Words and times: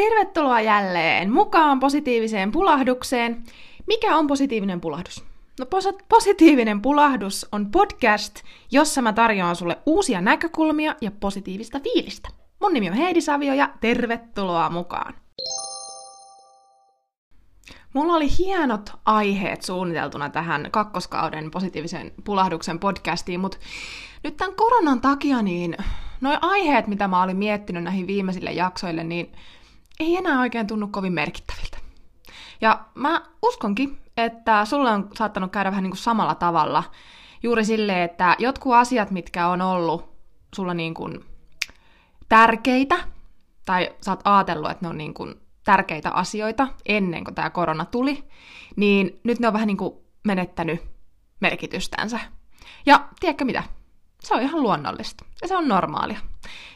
Tervetuloa 0.00 0.60
jälleen 0.60 1.32
mukaan 1.32 1.80
positiiviseen 1.80 2.52
pulahdukseen. 2.52 3.44
Mikä 3.86 4.16
on 4.16 4.26
positiivinen 4.26 4.80
pulahdus? 4.80 5.24
No 5.58 5.66
pos- 5.66 6.04
positiivinen 6.08 6.82
pulahdus 6.82 7.46
on 7.52 7.70
podcast, 7.70 8.34
jossa 8.70 9.02
mä 9.02 9.12
tarjoan 9.12 9.56
sulle 9.56 9.78
uusia 9.86 10.20
näkökulmia 10.20 10.94
ja 11.00 11.10
positiivista 11.10 11.80
fiilistä. 11.80 12.28
Mun 12.60 12.72
nimi 12.72 12.90
on 12.90 12.96
Heidi 12.96 13.20
Savio 13.20 13.54
ja 13.54 13.68
tervetuloa 13.80 14.70
mukaan. 14.70 15.14
Mulla 17.94 18.12
oli 18.14 18.28
hienot 18.38 18.92
aiheet 19.04 19.62
suunniteltuna 19.62 20.30
tähän 20.30 20.68
kakkoskauden 20.70 21.50
positiivisen 21.50 22.12
pulahduksen 22.24 22.78
podcastiin, 22.78 23.40
mutta 23.40 23.58
nyt 24.24 24.36
tämän 24.36 24.54
koronan 24.54 25.00
takia 25.00 25.42
niin 25.42 25.76
noi 26.20 26.38
aiheet, 26.40 26.86
mitä 26.86 27.08
mä 27.08 27.22
olin 27.22 27.36
miettinyt 27.36 27.84
näihin 27.84 28.06
viimeisille 28.06 28.52
jaksoille, 28.52 29.04
niin 29.04 29.32
ei 30.00 30.16
enää 30.16 30.40
oikein 30.40 30.66
tunnu 30.66 30.88
kovin 30.88 31.12
merkittäviltä. 31.12 31.78
Ja 32.60 32.84
mä 32.94 33.22
uskonkin, 33.42 33.98
että 34.16 34.64
sulle 34.64 34.90
on 34.90 35.08
saattanut 35.14 35.52
käydä 35.52 35.70
vähän 35.70 35.82
niin 35.82 35.90
kuin 35.90 35.98
samalla 35.98 36.34
tavalla. 36.34 36.84
Juuri 37.42 37.64
silleen, 37.64 38.02
että 38.02 38.36
jotkut 38.38 38.74
asiat, 38.74 39.10
mitkä 39.10 39.48
on 39.48 39.60
ollut 39.62 40.10
sulla 40.54 40.74
niin 40.74 40.94
kuin 40.94 41.24
tärkeitä, 42.28 42.98
tai 43.66 43.94
sä 44.00 44.10
oot 44.10 44.20
ajatellut, 44.24 44.70
että 44.70 44.84
ne 44.84 44.88
on 44.88 44.98
niin 44.98 45.14
kuin 45.14 45.34
tärkeitä 45.64 46.10
asioita 46.10 46.68
ennen 46.86 47.24
kuin 47.24 47.34
tämä 47.34 47.50
korona 47.50 47.84
tuli, 47.84 48.24
niin 48.76 49.20
nyt 49.24 49.38
ne 49.40 49.46
on 49.46 49.52
vähän 49.52 49.66
niin 49.66 49.76
kuin 49.76 49.94
menettänyt 50.24 50.80
merkitystänsä. 51.40 52.20
Ja 52.86 53.08
tiedätkö 53.20 53.44
mitä? 53.44 53.62
Se 54.20 54.34
on 54.34 54.42
ihan 54.42 54.62
luonnollista. 54.62 55.24
Ja 55.42 55.48
se 55.48 55.56
on 55.56 55.68
normaalia. 55.68 56.18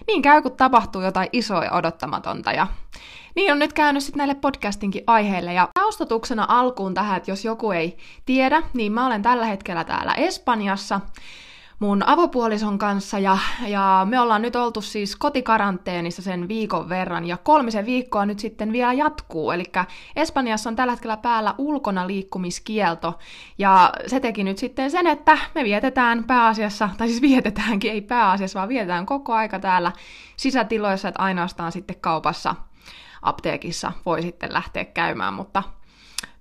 Niin 0.06 0.22
käy, 0.22 0.42
kun 0.42 0.56
tapahtuu 0.56 1.02
jotain 1.02 1.28
isoa 1.32 1.64
ja 1.64 1.72
odottamatonta. 1.72 2.52
Ja 2.52 2.66
niin 3.34 3.52
on 3.52 3.58
nyt 3.58 3.72
käynyt 3.72 4.02
sitten 4.02 4.18
näille 4.18 4.34
podcastinkin 4.34 5.04
aiheille. 5.06 5.52
Ja 5.52 5.68
taustatuksena 5.74 6.46
alkuun 6.48 6.94
tähän, 6.94 7.16
että 7.16 7.30
jos 7.30 7.44
joku 7.44 7.70
ei 7.70 7.96
tiedä, 8.26 8.62
niin 8.74 8.92
mä 8.92 9.06
olen 9.06 9.22
tällä 9.22 9.46
hetkellä 9.46 9.84
täällä 9.84 10.14
Espanjassa 10.14 11.00
mun 11.78 12.02
avopuolison 12.06 12.78
kanssa 12.78 13.18
ja, 13.18 13.38
ja 13.66 14.06
me 14.10 14.20
ollaan 14.20 14.42
nyt 14.42 14.56
oltu 14.56 14.80
siis 14.80 15.16
kotikaranteenissa 15.16 16.22
sen 16.22 16.48
viikon 16.48 16.88
verran 16.88 17.24
ja 17.24 17.36
kolmisen 17.36 17.86
viikkoa 17.86 18.26
nyt 18.26 18.38
sitten 18.38 18.72
vielä 18.72 18.92
jatkuu. 18.92 19.50
Eli 19.50 19.64
Espanjassa 20.16 20.70
on 20.70 20.76
tällä 20.76 20.92
hetkellä 20.92 21.16
päällä 21.16 21.54
ulkona 21.58 22.06
liikkumiskielto 22.06 23.18
ja 23.58 23.92
se 24.06 24.20
teki 24.20 24.44
nyt 24.44 24.58
sitten 24.58 24.90
sen, 24.90 25.06
että 25.06 25.38
me 25.54 25.64
vietetään 25.64 26.24
pääasiassa, 26.24 26.90
tai 26.98 27.08
siis 27.08 27.22
vietetäänkin, 27.22 27.92
ei 27.92 28.00
pääasiassa, 28.00 28.58
vaan 28.58 28.68
vietetään 28.68 29.06
koko 29.06 29.32
aika 29.32 29.58
täällä 29.58 29.92
sisätiloissa, 30.36 31.08
että 31.08 31.22
ainoastaan 31.22 31.72
sitten 31.72 31.96
kaupassa, 32.00 32.54
apteekissa 33.22 33.92
voi 34.06 34.22
sitten 34.22 34.52
lähteä 34.52 34.84
käymään, 34.84 35.34
mutta 35.34 35.62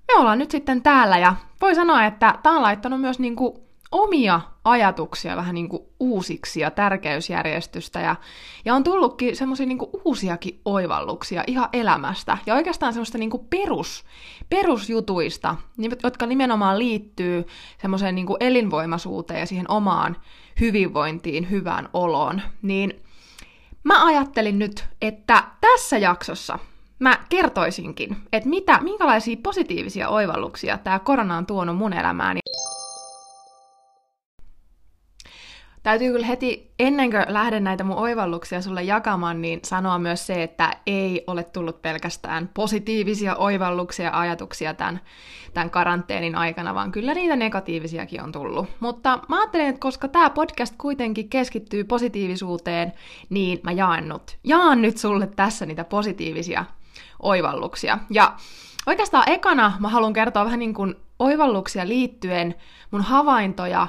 me 0.08 0.20
ollaan 0.20 0.40
nyt 0.40 0.52
sitten 0.52 0.82
täällä 0.82 1.18
ja 1.18 1.36
voi 1.62 1.76
sanoa, 1.76 2.06
että 2.06 2.36
tämä 2.44 2.56
on 2.56 2.62
laittanut 2.62 3.02
myös 3.02 3.20
niin 3.20 3.36
kuin 3.36 3.64
omia 3.94 4.42
ajatuksia 4.64 5.36
vähän 5.36 5.56
niin 5.56 5.70
kuin 5.70 5.84
uusiksi 6.00 6.60
ja 6.60 6.72
tärkeysjärjestystä 6.72 8.00
ja, 8.00 8.16
ja 8.66 8.76
on 8.76 8.84
tullutkin 8.84 9.36
semmoisia 9.36 9.66
niin 9.66 9.78
uusiakin 10.06 10.62
oivalluksia 10.66 11.44
ihan 11.48 11.70
elämästä 11.74 12.38
ja 12.46 12.56
oikeastaan 12.56 12.94
semmoista 12.94 13.18
niin 13.18 13.30
kuin 13.30 13.48
perus, 13.50 14.06
perusjutuista, 14.50 15.56
jotka 16.04 16.26
nimenomaan 16.26 16.80
liittyy 16.80 17.48
semmoiseen 17.82 18.16
niin 18.16 18.28
kuin 18.28 18.38
elinvoimaisuuteen 18.40 19.40
ja 19.40 19.46
siihen 19.46 19.72
omaan 19.72 20.18
hyvinvointiin, 20.60 21.50
hyvään 21.52 21.90
oloon, 21.94 22.42
niin 22.62 23.02
mä 23.84 24.06
ajattelin 24.06 24.60
nyt, 24.60 24.86
että 25.02 25.44
tässä 25.62 25.98
jaksossa 25.98 26.60
mä 27.00 27.18
kertoisinkin, 27.30 28.18
että 28.34 28.50
mitä, 28.50 28.80
minkälaisia 28.82 29.38
positiivisia 29.44 30.10
oivalluksia 30.10 30.78
tämä 30.78 31.00
korona 31.00 31.38
on 31.38 31.46
tuonut 31.46 31.78
mun 31.78 31.94
elämään. 31.94 32.38
Täytyy 35.84 36.12
kyllä 36.12 36.26
heti, 36.26 36.74
ennen 36.80 37.12
kuin 37.12 37.24
lähden 37.28 37.64
näitä 37.64 37.84
mun 37.84 37.98
oivalluksia 37.98 38.62
sulle 38.62 38.84
jakamaan, 38.84 39.42
niin 39.42 39.60
sanoa 39.64 40.00
myös 40.00 40.28
se, 40.28 40.44
että 40.44 40.72
ei 40.86 41.24
ole 41.28 41.44
tullut 41.44 41.82
pelkästään 41.82 42.50
positiivisia 42.54 43.36
oivalluksia 43.36 44.06
ja 44.06 44.20
ajatuksia 44.20 44.74
tämän, 44.74 45.02
tämän 45.54 45.70
karanteenin 45.70 46.36
aikana, 46.36 46.76
vaan 46.76 46.92
kyllä 46.92 47.14
niitä 47.14 47.36
negatiivisiakin 47.36 48.24
on 48.24 48.32
tullut. 48.32 48.68
Mutta 48.80 49.20
mä 49.30 49.40
ajattelin, 49.40 49.68
että 49.68 49.80
koska 49.80 50.08
tämä 50.08 50.30
podcast 50.30 50.76
kuitenkin 50.78 51.30
keskittyy 51.30 51.84
positiivisuuteen, 51.84 52.94
niin 53.30 53.60
mä 53.64 53.72
jaan 53.72 54.10
nyt, 54.10 54.38
jaan 54.44 54.82
nyt 54.82 54.98
sulle 54.98 55.28
tässä 55.28 55.66
niitä 55.66 55.84
positiivisia 55.84 56.66
oivalluksia. 57.20 58.00
Ja 58.10 58.36
oikeastaan 58.86 59.30
ekana 59.30 59.74
mä 59.80 59.90
haluan 59.90 60.14
kertoa 60.14 60.46
vähän 60.46 60.60
niin 60.60 60.74
kuin 60.74 60.96
oivalluksia 61.20 61.88
liittyen 61.88 62.56
mun 62.92 63.02
havaintoja 63.02 63.88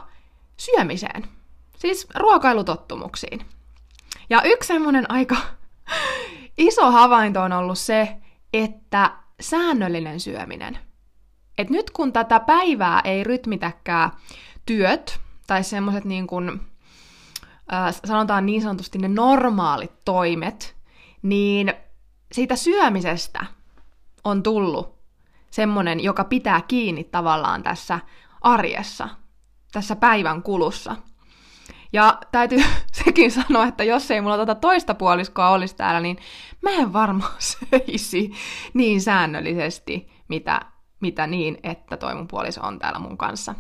syömiseen 0.57 1.25
Siis 1.85 2.07
ruokailutottumuksiin. 2.15 3.47
Ja 4.31 4.43
yksi 4.43 4.67
semmoinen 4.67 5.11
aika 5.11 5.37
iso 6.59 6.91
havainto 6.91 7.43
on 7.43 7.53
ollut 7.53 7.79
se, 7.79 8.17
että 8.53 9.11
säännöllinen 9.41 10.21
syöminen. 10.21 10.79
Et 11.59 11.71
nyt 11.71 11.91
kun 11.91 12.13
tätä 12.13 12.41
päivää 12.41 13.01
ei 13.05 13.25
rytmitäkään 13.25 14.11
työt 14.67 15.21
tai 15.47 15.65
semmoiset 15.65 16.05
niin 16.05 16.27
kuin, 16.27 16.61
sanotaan 18.05 18.47
niin 18.47 18.63
sanotusti 18.63 18.99
ne 18.99 19.09
normaalit 19.09 19.93
toimet, 20.05 20.77
niin 21.23 21.75
siitä 22.33 22.57
syömisestä 22.57 23.47
on 24.25 24.43
tullut 24.43 24.99
semmoinen, 25.51 26.01
joka 26.01 26.25
pitää 26.25 26.61
kiinni 26.69 27.05
tavallaan 27.05 27.63
tässä 27.63 28.01
arjessa, 28.41 29.09
tässä 29.73 29.97
päivän 29.97 30.43
kulussa– 30.43 30.97
ja 31.95 32.19
täytyy 32.33 32.63
sekin 33.05 33.31
sanoa, 33.31 33.67
että 33.67 33.85
jos 33.85 34.11
ei 34.11 34.21
mulla 34.21 34.37
tota 34.37 34.55
toista 34.55 34.95
puoliskoa 34.95 35.51
olisi 35.51 35.77
täällä, 35.77 36.01
niin 36.01 36.19
mä 36.63 36.71
en 36.71 36.93
varmaan 36.93 37.33
söisi 37.51 38.33
niin 38.75 39.01
säännöllisesti, 39.01 40.09
mitä, 40.29 40.61
mitä 41.01 41.27
niin, 41.27 41.59
että 41.63 41.97
toi 41.97 42.15
mun 42.15 42.29
puoliso 42.29 42.61
on 42.63 42.79
täällä 42.79 42.99
mun 42.99 43.19
kanssa. 43.19 43.55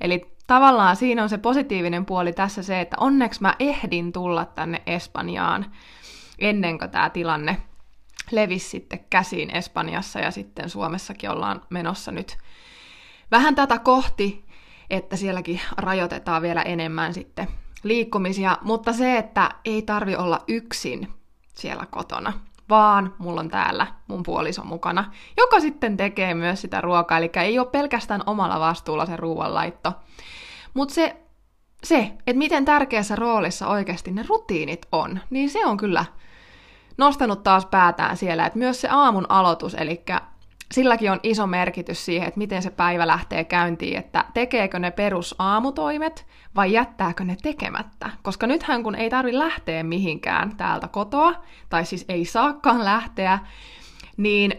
Eli 0.00 0.36
tavallaan 0.46 0.96
siinä 0.96 1.22
on 1.22 1.28
se 1.28 1.38
positiivinen 1.38 2.06
puoli 2.06 2.32
tässä 2.32 2.62
se, 2.62 2.80
että 2.80 2.96
onneksi 3.00 3.42
mä 3.42 3.54
ehdin 3.58 4.12
tulla 4.12 4.44
tänne 4.44 4.82
Espanjaan 4.86 5.66
ennen 6.38 6.78
kuin 6.78 6.90
tämä 6.90 7.10
tilanne 7.10 7.56
levisi 8.30 8.68
sitten 8.68 9.04
käsiin 9.10 9.56
Espanjassa 9.56 10.20
ja 10.20 10.30
sitten 10.30 10.70
Suomessakin 10.70 11.30
ollaan 11.30 11.62
menossa 11.70 12.12
nyt 12.12 12.38
vähän 13.30 13.54
tätä 13.54 13.78
kohti, 13.78 14.44
että 14.90 15.16
sielläkin 15.16 15.60
rajoitetaan 15.76 16.42
vielä 16.42 16.62
enemmän 16.62 17.14
sitten 17.14 17.48
liikkumisia, 17.82 18.58
mutta 18.62 18.92
se, 18.92 19.16
että 19.16 19.50
ei 19.64 19.82
tarvi 19.82 20.16
olla 20.16 20.40
yksin 20.48 21.08
siellä 21.54 21.86
kotona, 21.90 22.32
vaan 22.68 23.14
mulla 23.18 23.40
on 23.40 23.48
täällä 23.48 23.86
mun 24.08 24.22
puoliso 24.22 24.64
mukana, 24.64 25.12
joka 25.36 25.60
sitten 25.60 25.96
tekee 25.96 26.34
myös 26.34 26.60
sitä 26.60 26.80
ruokaa, 26.80 27.18
eli 27.18 27.30
ei 27.34 27.58
ole 27.58 27.66
pelkästään 27.66 28.22
omalla 28.26 28.60
vastuulla 28.60 29.06
se 29.06 29.16
ruoanlaitto. 29.16 29.92
Mutta 30.74 30.94
se, 30.94 31.16
se, 31.84 32.12
että 32.26 32.38
miten 32.38 32.64
tärkeässä 32.64 33.16
roolissa 33.16 33.68
oikeasti 33.68 34.10
ne 34.10 34.24
rutiinit 34.28 34.86
on, 34.92 35.20
niin 35.30 35.50
se 35.50 35.66
on 35.66 35.76
kyllä 35.76 36.04
nostanut 36.98 37.42
taas 37.42 37.66
päätään 37.66 38.16
siellä, 38.16 38.46
että 38.46 38.58
myös 38.58 38.80
se 38.80 38.88
aamun 38.90 39.26
aloitus, 39.28 39.74
eli 39.74 40.04
silläkin 40.74 41.12
on 41.12 41.20
iso 41.22 41.46
merkitys 41.46 42.04
siihen, 42.04 42.28
että 42.28 42.38
miten 42.38 42.62
se 42.62 42.70
päivä 42.70 43.06
lähtee 43.06 43.44
käyntiin, 43.44 43.98
että 43.98 44.24
tekeekö 44.34 44.78
ne 44.78 44.90
perusaamutoimet 44.90 46.26
vai 46.56 46.72
jättääkö 46.72 47.24
ne 47.24 47.36
tekemättä. 47.42 48.10
Koska 48.22 48.46
nythän 48.46 48.82
kun 48.82 48.94
ei 48.94 49.10
tarvi 49.10 49.38
lähteä 49.38 49.82
mihinkään 49.82 50.56
täältä 50.56 50.88
kotoa, 50.88 51.34
tai 51.68 51.84
siis 51.84 52.04
ei 52.08 52.24
saakaan 52.24 52.84
lähteä, 52.84 53.38
niin 54.16 54.54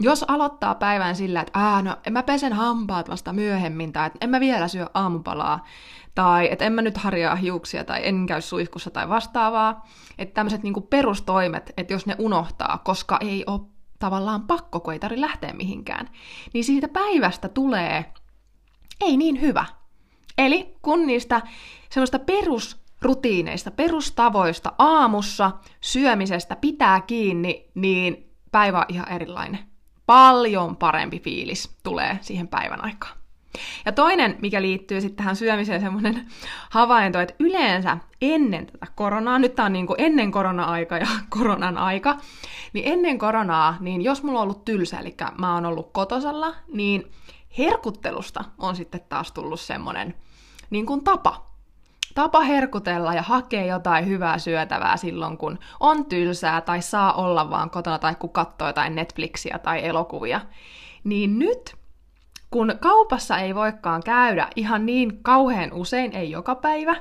jos 0.00 0.24
aloittaa 0.28 0.74
päivän 0.74 1.16
sillä, 1.16 1.40
että 1.40 1.60
Ää, 1.60 1.82
no, 1.82 1.96
en 2.06 2.12
mä 2.12 2.22
pesen 2.22 2.52
hampaat 2.52 3.10
vasta 3.10 3.32
myöhemmin, 3.32 3.92
tai 3.92 4.06
että 4.06 4.18
en 4.20 4.30
mä 4.30 4.40
vielä 4.40 4.68
syö 4.68 4.86
aamupalaa, 4.94 5.64
tai 6.14 6.48
että 6.52 6.64
en 6.64 6.72
mä 6.72 6.82
nyt 6.82 6.96
harjaa 6.96 7.34
hiuksia, 7.34 7.84
tai 7.84 8.08
en 8.08 8.26
käy 8.26 8.40
suihkussa 8.40 8.90
tai 8.90 9.08
vastaavaa, 9.08 9.86
että 10.18 10.34
tämmöiset 10.34 10.62
niinku 10.62 10.80
perustoimet, 10.80 11.72
että 11.76 11.92
jos 11.92 12.06
ne 12.06 12.16
unohtaa, 12.18 12.78
koska 12.84 13.18
ei 13.20 13.44
ole 13.46 13.73
tavallaan 14.04 14.46
pakko, 14.46 14.80
kun 14.80 14.92
ei 14.92 14.98
tarvitse 14.98 15.20
lähteä 15.20 15.52
mihinkään, 15.52 16.10
niin 16.52 16.64
siitä 16.64 16.88
päivästä 16.88 17.48
tulee 17.48 18.12
ei 19.00 19.16
niin 19.16 19.40
hyvä. 19.40 19.64
Eli 20.38 20.76
kun 20.82 21.06
niistä 21.06 21.42
semmoista 21.90 22.18
perusrutiineista, 22.18 23.70
perustavoista 23.70 24.72
aamussa 24.78 25.52
syömisestä 25.80 26.56
pitää 26.56 27.00
kiinni, 27.00 27.70
niin 27.74 28.30
päivä 28.52 28.78
on 28.78 28.84
ihan 28.88 29.12
erilainen. 29.12 29.58
Paljon 30.06 30.76
parempi 30.76 31.20
fiilis 31.20 31.78
tulee 31.82 32.18
siihen 32.20 32.48
päivän 32.48 32.84
aikaan. 32.84 33.16
Ja 33.86 33.92
toinen, 33.92 34.36
mikä 34.42 34.62
liittyy 34.62 35.00
sitten 35.00 35.16
tähän 35.16 35.36
syömiseen, 35.36 35.80
semmoinen 35.80 36.26
havainto, 36.70 37.20
että 37.20 37.34
yleensä 37.38 37.98
ennen 38.22 38.66
tätä 38.66 38.86
koronaa, 38.94 39.38
nyt 39.38 39.54
tämä 39.54 39.66
on 39.66 39.72
niin 39.72 39.86
kuin 39.86 40.00
ennen 40.00 40.30
korona-aika 40.30 40.98
ja 40.98 41.06
koronan 41.38 41.78
aika, 41.78 42.16
niin 42.72 42.92
ennen 42.92 43.18
koronaa, 43.18 43.76
niin 43.80 44.02
jos 44.02 44.22
mulla 44.22 44.38
on 44.38 44.42
ollut 44.42 44.64
tylsä, 44.64 44.98
eli 44.98 45.14
mä 45.38 45.54
oon 45.54 45.66
ollut 45.66 45.92
kotosalla, 45.92 46.54
niin 46.72 47.10
herkuttelusta 47.58 48.44
on 48.58 48.76
sitten 48.76 49.00
taas 49.08 49.32
tullut 49.32 49.60
semmoinen 49.60 50.14
niin 50.70 50.86
kuin 50.86 51.04
tapa. 51.04 51.54
Tapa 52.14 52.40
herkutella 52.40 53.14
ja 53.14 53.22
hakea 53.22 53.64
jotain 53.64 54.06
hyvää 54.06 54.38
syötävää 54.38 54.96
silloin, 54.96 55.38
kun 55.38 55.58
on 55.80 56.04
tylsää 56.04 56.60
tai 56.60 56.82
saa 56.82 57.12
olla 57.12 57.50
vaan 57.50 57.70
kotona 57.70 57.98
tai 57.98 58.14
kun 58.14 58.30
katsoo 58.30 58.66
jotain 58.66 58.94
Netflixiä 58.94 59.58
tai 59.58 59.86
elokuvia. 59.86 60.40
Niin 61.04 61.38
nyt, 61.38 61.76
kun 62.54 62.74
kaupassa 62.80 63.38
ei 63.38 63.54
voikaan 63.54 64.02
käydä 64.02 64.48
ihan 64.56 64.86
niin 64.86 65.22
kauhean 65.22 65.72
usein, 65.72 66.12
ei 66.12 66.30
joka 66.30 66.54
päivä, 66.54 66.96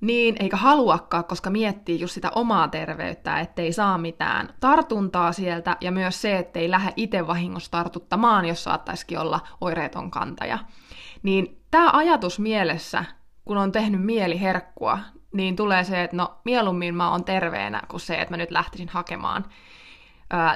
niin, 0.00 0.36
eikä 0.40 0.56
haluakaan, 0.56 1.24
koska 1.24 1.50
miettii 1.50 2.00
just 2.00 2.14
sitä 2.14 2.30
omaa 2.34 2.68
terveyttä, 2.68 3.40
ettei 3.40 3.72
saa 3.72 3.98
mitään 3.98 4.48
tartuntaa 4.60 5.32
sieltä, 5.32 5.76
ja 5.80 5.92
myös 5.92 6.22
se, 6.22 6.38
ettei 6.38 6.70
lähde 6.70 6.92
itse 6.96 7.26
vahingossa 7.26 7.70
tartuttamaan, 7.70 8.44
jos 8.44 8.64
saattaisikin 8.64 9.18
olla 9.18 9.40
oireeton 9.60 10.10
kantaja. 10.10 10.58
Niin 11.22 11.60
tämä 11.70 11.90
ajatus 11.92 12.38
mielessä, 12.38 13.04
kun 13.44 13.56
on 13.56 13.72
tehnyt 13.72 14.02
mieli 14.02 14.40
herkkua, 14.40 14.98
niin 15.32 15.56
tulee 15.56 15.84
se, 15.84 16.02
että 16.02 16.16
no 16.16 16.34
mieluummin 16.44 16.94
mä 16.94 17.10
oon 17.10 17.24
terveenä 17.24 17.82
kuin 17.88 18.00
se, 18.00 18.14
että 18.14 18.32
mä 18.32 18.36
nyt 18.36 18.50
lähtisin 18.50 18.88
hakemaan 18.88 19.44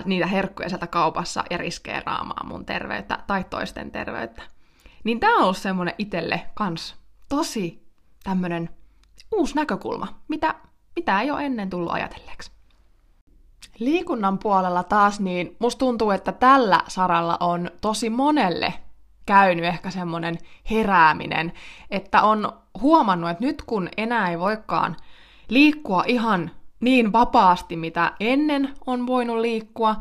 niitä 0.04 0.26
herkkuja 0.26 0.68
sieltä 0.68 0.86
kaupassa 0.86 1.44
ja 1.50 1.58
riskeeraamaan 1.58 2.48
mun 2.48 2.64
terveyttä 2.64 3.18
tai 3.26 3.44
toisten 3.50 3.90
terveyttä. 3.90 4.42
Niin 5.04 5.20
tämä 5.20 5.36
on 5.36 5.42
ollut 5.42 5.56
semmoinen 5.56 5.94
itselle 5.98 6.46
kans 6.54 6.96
tosi 7.28 7.88
tämmöinen 8.24 8.70
uusi 9.32 9.54
näkökulma, 9.54 10.08
mitä, 10.28 10.54
mitä 10.96 11.20
ei 11.20 11.30
ole 11.30 11.46
ennen 11.46 11.70
tullut 11.70 11.92
ajatelleeksi. 11.92 12.50
Liikunnan 13.78 14.38
puolella 14.38 14.82
taas, 14.82 15.20
niin 15.20 15.56
musta 15.58 15.78
tuntuu, 15.78 16.10
että 16.10 16.32
tällä 16.32 16.82
saralla 16.88 17.36
on 17.40 17.70
tosi 17.80 18.10
monelle 18.10 18.74
käynyt 19.26 19.64
ehkä 19.64 19.90
semmoinen 19.90 20.38
herääminen, 20.70 21.52
että 21.90 22.22
on 22.22 22.52
huomannut, 22.80 23.30
että 23.30 23.44
nyt 23.44 23.62
kun 23.62 23.88
enää 23.96 24.30
ei 24.30 24.38
voikaan 24.38 24.96
liikkua 25.48 26.04
ihan 26.06 26.50
niin 26.80 27.12
vapaasti, 27.12 27.76
mitä 27.76 28.12
ennen 28.20 28.74
on 28.86 29.06
voinut 29.06 29.38
liikkua, 29.38 29.96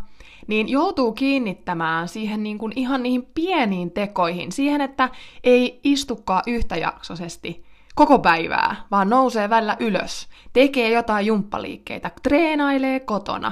niin 0.48 0.70
joutuu 0.70 1.12
kiinnittämään 1.12 2.08
siihen 2.08 2.44
niin 2.44 2.58
kuin 2.58 2.74
ihan 2.76 3.04
niihin 3.04 3.28
pieniin 3.36 3.92
tekoihin, 3.92 4.52
siihen, 4.52 4.82
että 4.82 5.10
ei 5.44 5.80
istukaan 5.84 6.44
yhtäjaksoisesti 6.48 7.64
koko 7.96 8.20
päivää, 8.20 8.76
vaan 8.92 9.10
nousee 9.10 9.50
välillä 9.50 9.78
ylös, 9.80 10.28
tekee 10.54 10.92
jotain 10.92 11.26
jumppaliikkeitä, 11.26 12.12
treenailee 12.24 13.00
kotona, 13.00 13.52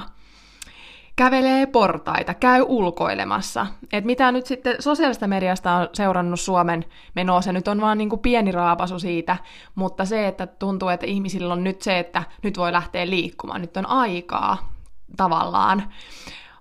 kävelee 1.16 1.66
portaita, 1.66 2.34
käy 2.34 2.64
ulkoilemassa. 2.68 3.66
Et 3.92 4.04
mitä 4.04 4.32
nyt 4.32 4.46
sitten 4.46 4.76
sosiaalista 4.78 5.26
mediasta 5.26 5.72
on 5.72 5.88
seurannut 5.92 6.40
Suomen 6.40 6.84
menoa, 7.14 7.40
se 7.40 7.52
nyt 7.52 7.68
on 7.68 7.80
vaan 7.80 7.98
niin 7.98 8.08
kuin 8.08 8.20
pieni 8.20 8.52
raapasu 8.52 8.98
siitä, 8.98 9.36
mutta 9.74 10.04
se, 10.04 10.28
että 10.28 10.46
tuntuu, 10.46 10.88
että 10.88 11.06
ihmisillä 11.06 11.52
on 11.52 11.64
nyt 11.64 11.82
se, 11.82 11.98
että 11.98 12.22
nyt 12.42 12.58
voi 12.58 12.72
lähteä 12.72 13.10
liikkumaan, 13.10 13.60
nyt 13.60 13.76
on 13.76 13.86
aikaa 13.86 14.72
tavallaan. 15.16 15.82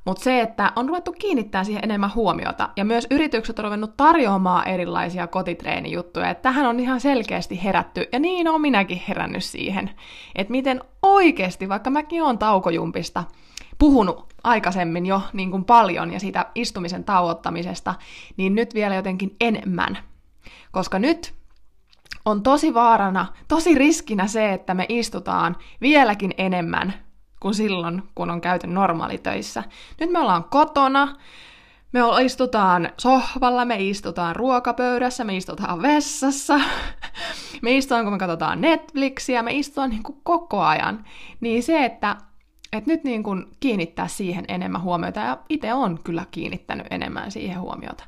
Mutta 0.06 0.24
se, 0.24 0.42
että 0.42 0.72
on 0.76 0.88
ruvettu 0.88 1.12
kiinnittää 1.12 1.64
siihen 1.64 1.84
enemmän 1.84 2.16
huomiota, 2.16 2.70
ja 2.78 2.86
myös 2.86 3.08
yritykset 3.12 3.60
on 3.60 3.66
ruvennut 3.66 3.98
tarjoamaan 3.98 4.68
erilaisia 4.68 5.28
kotitreenijuttuja, 5.28 6.30
että 6.30 6.42
tähän 6.42 6.66
on 6.66 6.80
ihan 6.80 7.02
selkeästi 7.02 7.64
herätty, 7.64 8.06
ja 8.12 8.20
niin 8.20 8.48
on 8.48 8.62
minäkin 8.62 9.02
herännyt 9.08 9.44
siihen, 9.44 9.92
että 10.36 10.52
miten 10.52 10.82
oikeasti, 11.02 11.70
vaikka 11.70 11.90
mäkin 11.90 12.24
olen 12.24 12.38
taukojumpista 12.38 13.24
puhunut 13.80 14.34
aikaisemmin 14.44 15.06
jo 15.06 15.22
niin 15.34 15.52
kuin 15.52 15.66
paljon 15.66 16.14
ja 16.14 16.20
siitä 16.20 16.46
istumisen 16.56 17.04
tauottamisesta, 17.04 17.96
niin 18.38 18.56
nyt 18.56 18.74
vielä 18.74 18.96
jotenkin 18.96 19.36
enemmän. 19.42 19.98
Koska 20.72 21.00
nyt 21.00 21.34
on 22.26 22.44
tosi 22.44 22.74
vaarana, 22.74 23.26
tosi 23.48 23.76
riskinä 23.76 24.28
se, 24.28 24.54
että 24.54 24.74
me 24.74 24.86
istutaan 24.90 25.56
vieläkin 25.82 26.34
enemmän 26.38 26.94
kuin 27.40 27.54
silloin, 27.54 28.04
kun 28.16 28.32
on 28.32 28.42
käyty 28.42 28.68
normaalitöissä. 28.68 29.64
Nyt 30.00 30.12
me 30.12 30.20
ollaan 30.20 30.44
kotona, 30.44 31.16
me 31.92 32.00
istutaan 32.24 32.90
sohvalla, 32.98 33.66
me 33.66 33.76
istutaan 33.80 34.36
ruokapöydässä, 34.36 35.24
me 35.24 35.38
istutaan 35.38 35.82
vessassa, 35.82 36.60
me 37.62 37.78
istutaan, 37.78 38.06
kun 38.06 38.14
me 38.14 38.20
katsotaan 38.20 38.62
Netflixiä, 38.62 39.44
me 39.44 39.54
istutaan 39.54 39.90
niin 39.90 40.04
kuin 40.04 40.20
koko 40.24 40.62
ajan. 40.62 41.06
Niin 41.40 41.64
se, 41.64 41.86
että, 41.86 42.16
että 42.78 42.92
nyt 42.92 43.04
niin 43.04 43.24
kuin 43.24 43.46
kiinnittää 43.60 44.08
siihen 44.08 44.46
enemmän 44.48 44.82
huomiota, 44.82 45.20
ja 45.20 45.38
itse 45.50 45.74
on 45.74 46.00
kyllä 46.04 46.26
kiinnittänyt 46.32 46.88
enemmän 46.90 47.32
siihen 47.32 47.60
huomiota. 47.60 48.04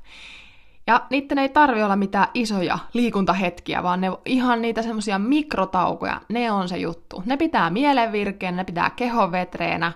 Ja 0.87 1.05
niiden 1.09 1.37
ei 1.37 1.49
tarvi 1.49 1.83
olla 1.83 1.95
mitään 1.95 2.27
isoja 2.33 2.79
liikuntahetkiä, 2.93 3.83
vaan 3.83 4.01
ne 4.01 4.07
ihan 4.25 4.61
niitä 4.61 4.81
semmoisia 4.81 5.19
mikrotaukoja, 5.19 6.21
ne 6.29 6.51
on 6.51 6.69
se 6.69 6.77
juttu. 6.77 7.23
Ne 7.25 7.37
pitää 7.37 7.69
mielen 7.69 8.11
virkeen, 8.11 8.55
ne 8.55 8.63
pitää 8.63 8.89
kehon 8.89 9.31
vetreenä 9.31 9.91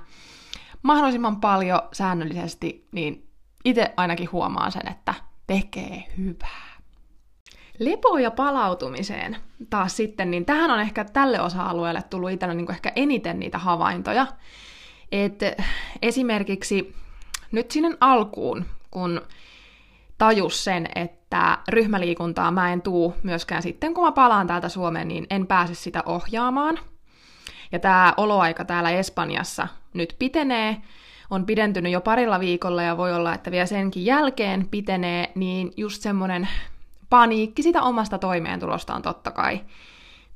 mahdollisimman 0.83 1.41
paljon 1.41 1.81
säännöllisesti, 1.94 2.88
niin 2.91 3.27
itse 3.65 3.94
ainakin 3.97 4.31
huomaan 4.31 4.71
sen, 4.71 4.88
että 4.91 5.13
tekee 5.47 6.03
hyvää. 6.17 6.70
Lepo 7.81 8.17
ja 8.17 8.31
palautumiseen 8.31 9.37
taas 9.69 9.97
sitten, 9.97 10.31
niin 10.31 10.45
tähän 10.45 10.71
on 10.71 10.79
ehkä 10.79 11.05
tälle 11.05 11.41
osa-alueelle 11.41 12.03
tullut 12.09 12.31
itsellä 12.31 12.53
niin 12.53 12.71
ehkä 12.71 12.91
eniten 12.95 13.39
niitä 13.39 13.57
havaintoja. 13.57 14.27
Et 15.11 15.39
esimerkiksi 16.01 16.95
nyt 17.51 17.71
sinne 17.71 17.97
alkuun, 17.99 18.65
kun 18.91 19.21
tajus 20.17 20.63
sen, 20.63 20.87
että 20.95 21.57
ryhmäliikuntaa 21.67 22.51
mä 22.51 22.73
en 22.73 22.81
tuu 22.81 23.13
myöskään 23.23 23.61
sitten, 23.61 23.93
kun 23.93 24.03
mä 24.03 24.11
palaan 24.11 24.47
täältä 24.47 24.69
Suomeen, 24.69 25.07
niin 25.07 25.27
en 25.29 25.47
pääse 25.47 25.75
sitä 25.75 26.03
ohjaamaan. 26.05 26.79
Ja 27.71 27.79
tämä 27.79 28.13
oloaika 28.17 28.65
täällä 28.65 28.91
Espanjassa 28.91 29.67
nyt 29.93 30.15
pitenee, 30.19 30.77
on 31.29 31.45
pidentynyt 31.45 31.91
jo 31.91 32.01
parilla 32.01 32.39
viikolla 32.39 32.83
ja 32.83 32.97
voi 32.97 33.13
olla, 33.13 33.33
että 33.33 33.51
vielä 33.51 33.65
senkin 33.65 34.05
jälkeen 34.05 34.67
pitenee, 34.67 35.31
niin 35.35 35.71
just 35.77 36.01
semmoinen 36.01 36.47
paniikki 37.11 37.63
sitä 37.63 37.81
omasta 37.81 38.17
toimeentulosta 38.17 38.95
on 38.95 39.01
totta 39.01 39.31
kai 39.31 39.61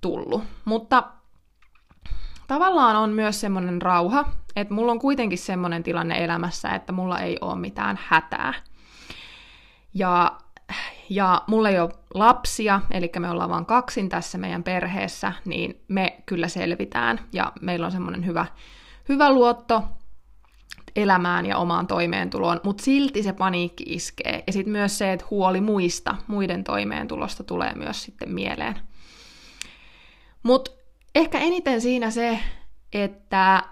tullut. 0.01 0.43
Mutta 0.65 1.03
tavallaan 2.47 2.95
on 2.95 3.09
myös 3.09 3.41
semmoinen 3.41 3.81
rauha, 3.81 4.31
että 4.55 4.73
mulla 4.73 4.91
on 4.91 4.99
kuitenkin 4.99 5.37
semmoinen 5.37 5.83
tilanne 5.83 6.23
elämässä, 6.23 6.69
että 6.69 6.91
mulla 6.91 7.19
ei 7.19 7.37
ole 7.41 7.55
mitään 7.55 7.99
hätää. 8.07 8.53
Ja, 9.93 10.37
ja 11.09 11.41
mulla 11.47 11.69
ei 11.69 11.79
ole 11.79 11.89
lapsia, 12.13 12.81
eli 12.91 13.11
me 13.19 13.29
ollaan 13.29 13.49
vain 13.49 13.65
kaksin 13.65 14.09
tässä 14.09 14.37
meidän 14.37 14.63
perheessä, 14.63 15.33
niin 15.45 15.81
me 15.87 16.23
kyllä 16.25 16.47
selvitään. 16.47 17.19
Ja 17.33 17.51
meillä 17.61 17.85
on 17.85 17.91
semmoinen 17.91 18.25
hyvä, 18.25 18.45
hyvä 19.09 19.31
luotto 19.31 19.83
elämään 20.95 21.45
ja 21.45 21.57
omaan 21.57 21.87
toimeentuloon, 21.87 22.61
mutta 22.63 22.83
silti 22.83 23.23
se 23.23 23.33
paniikki 23.33 23.83
iskee. 23.87 24.43
Ja 24.47 24.53
sitten 24.53 24.71
myös 24.71 24.97
se, 24.97 25.13
että 25.13 25.25
huoli 25.31 25.61
muista, 25.61 26.15
muiden 26.27 26.63
toimeentulosta 26.63 27.43
tulee 27.43 27.73
myös 27.75 28.03
sitten 28.03 28.31
mieleen. 28.33 28.79
Mutta 30.43 30.71
ehkä 31.15 31.39
eniten 31.39 31.81
siinä 31.81 32.11
se, 32.11 32.39
että 32.93 33.63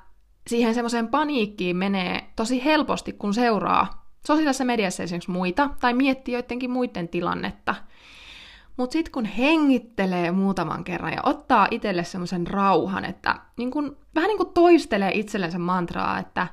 siihen 0.48 0.74
semmoiseen 0.74 1.08
paniikkiin 1.08 1.78
menee 1.78 2.24
tosi 2.36 2.64
helposti, 2.64 3.14
kun 3.14 3.34
seuraa 3.34 4.04
sosiaalisessa 4.28 4.66
mediassa 4.66 5.04
esimerkiksi 5.04 5.32
muita, 5.32 5.70
tai 5.80 5.94
miettii 5.94 6.34
joidenkin 6.34 6.72
muiden 6.72 7.08
tilannetta. 7.08 7.76
Mutta 8.78 8.94
sitten 8.94 9.12
kun 9.12 9.26
hengittelee 9.26 10.32
muutaman 10.32 10.84
kerran 10.84 11.14
ja 11.14 11.20
ottaa 11.24 11.68
itselle 11.72 12.04
semmoisen 12.04 12.48
rauhan, 12.48 13.06
että 13.06 13.36
niin 13.58 13.72
kun, 13.72 13.98
vähän 14.16 14.28
niin 14.28 14.38
kuin 14.38 14.54
toistelee 14.54 15.12
itsellensä 15.14 15.60
mantraa, 15.60 16.20
että 16.20 16.48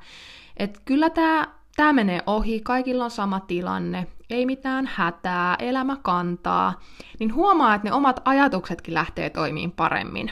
et 0.63 0.81
kyllä 0.85 1.09
tämä 1.09 1.47
tää 1.75 1.93
menee 1.93 2.21
ohi, 2.25 2.59
kaikilla 2.59 3.03
on 3.03 3.11
sama 3.11 3.39
tilanne, 3.39 4.07
ei 4.29 4.45
mitään 4.45 4.89
hätää, 4.93 5.55
elämä 5.59 5.97
kantaa, 6.01 6.79
niin 7.19 7.33
huomaa, 7.33 7.75
että 7.75 7.87
ne 7.87 7.93
omat 7.93 8.21
ajatuksetkin 8.25 8.93
lähtee 8.93 9.29
toimiin 9.29 9.71
paremmin. 9.71 10.31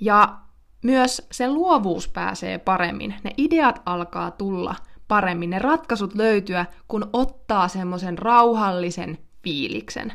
Ja 0.00 0.38
myös 0.82 1.28
se 1.32 1.48
luovuus 1.50 2.08
pääsee 2.08 2.58
paremmin, 2.58 3.14
ne 3.24 3.30
ideat 3.36 3.82
alkaa 3.86 4.30
tulla– 4.30 4.74
paremmin 5.12 5.50
ne 5.50 5.58
ratkaisut 5.58 6.14
löytyä, 6.14 6.66
kun 6.88 7.10
ottaa 7.12 7.68
semmoisen 7.68 8.18
rauhallisen 8.18 9.18
fiiliksen. 9.42 10.12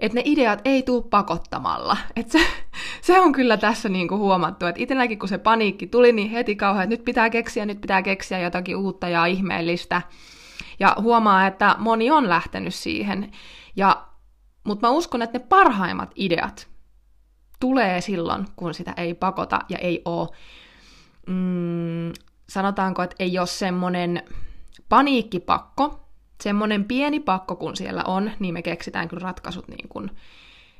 Että 0.00 0.18
ne 0.18 0.22
ideat 0.24 0.60
ei 0.64 0.82
tule 0.82 1.02
pakottamalla. 1.10 1.96
Et 2.16 2.30
se, 2.30 2.38
se 3.02 3.20
on 3.20 3.32
kyllä 3.32 3.56
tässä 3.56 3.88
niinku 3.88 4.18
huomattu, 4.18 4.66
että 4.66 4.82
itselläkin 4.82 5.18
kun 5.18 5.28
se 5.28 5.38
paniikki 5.38 5.86
tuli, 5.86 6.12
niin 6.12 6.30
heti 6.30 6.56
kauhean, 6.56 6.84
että 6.84 6.96
nyt 6.96 7.04
pitää 7.04 7.30
keksiä, 7.30 7.66
nyt 7.66 7.80
pitää 7.80 8.02
keksiä 8.02 8.38
jotakin 8.38 8.76
uutta 8.76 9.08
ja 9.08 9.26
ihmeellistä. 9.26 10.02
Ja 10.80 10.96
huomaa, 11.00 11.46
että 11.46 11.76
moni 11.78 12.10
on 12.10 12.28
lähtenyt 12.28 12.74
siihen. 12.74 13.32
Ja, 13.76 14.06
mutta 14.64 14.86
mä 14.86 14.90
uskon, 14.90 15.22
että 15.22 15.38
ne 15.38 15.44
parhaimmat 15.48 16.10
ideat 16.16 16.68
tulee 17.60 18.00
silloin, 18.00 18.46
kun 18.56 18.74
sitä 18.74 18.94
ei 18.96 19.14
pakota 19.14 19.60
ja 19.68 19.78
ei 19.78 20.02
ole, 20.04 20.28
mm, 21.26 22.12
sanotaanko, 22.48 23.02
että 23.02 23.16
ei 23.18 23.38
ole 23.38 23.46
semmoinen 23.46 24.22
paniikkipakko, 24.88 26.08
semmoinen 26.42 26.84
pieni 26.84 27.20
pakko, 27.20 27.56
kun 27.56 27.76
siellä 27.76 28.02
on, 28.06 28.30
niin 28.38 28.54
me 28.54 28.62
keksitään 28.62 29.08
kyllä 29.08 29.24
ratkaisut 29.24 29.68
niin 29.68 29.88
kuin 29.88 30.10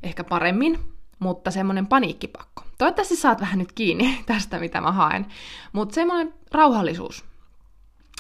ehkä 0.03 0.25
paremmin, 0.25 0.79
mutta 1.23 1.51
semmoinen 1.51 1.87
paniikkipakko. 1.87 2.63
Toivottavasti 2.79 3.17
saat 3.17 3.41
vähän 3.41 3.59
nyt 3.59 3.73
kiinni 3.73 4.23
tästä, 4.27 4.59
mitä 4.59 4.81
mä 4.81 4.93
haen. 4.93 5.27
Mutta 5.73 5.95
semmoinen 5.95 6.35
rauhallisuus, 6.53 7.25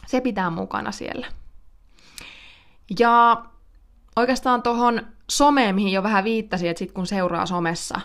se 0.06 0.20
pitää 0.20 0.50
mukana 0.50 0.92
siellä. 0.92 1.26
Ja 2.98 3.44
oikeastaan 4.16 4.62
tuohon 4.62 5.06
someen, 5.30 5.74
mihin 5.74 5.92
jo 5.92 6.02
vähän 6.02 6.24
viittasin, 6.24 6.70
että 6.70 6.78
sit 6.78 6.92
kun 6.92 7.06
seuraa 7.06 7.46
somessa, 7.46 8.00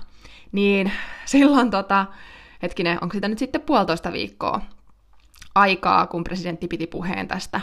niin 0.51 0.91
silloin 1.25 1.71
tota, 1.71 2.05
hetkinen, 2.61 2.97
onko 3.01 3.13
sitä 3.13 3.27
nyt 3.27 3.39
sitten 3.39 3.61
puolitoista 3.61 4.11
viikkoa 4.11 4.61
aikaa, 5.55 6.07
kun 6.07 6.23
presidentti 6.23 6.67
piti 6.67 6.87
puheen 6.87 7.27
tästä 7.27 7.61